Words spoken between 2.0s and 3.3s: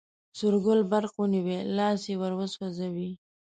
یې وروسوځوی.